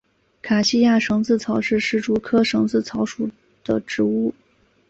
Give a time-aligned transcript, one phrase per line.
[0.41, 3.29] 卡西亚蝇子草是石竹科蝇子草属
[3.63, 4.33] 的植物。